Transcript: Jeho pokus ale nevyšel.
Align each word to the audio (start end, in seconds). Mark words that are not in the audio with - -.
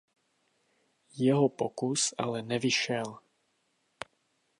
Jeho 1.17 1.49
pokus 1.49 2.13
ale 2.17 2.41
nevyšel. 2.41 3.19